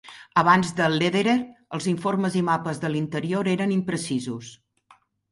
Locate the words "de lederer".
0.77-1.35